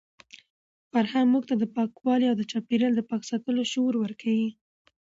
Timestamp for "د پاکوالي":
1.57-2.25